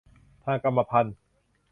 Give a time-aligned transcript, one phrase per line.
[0.43, 1.15] ทางกรรมพันธุ์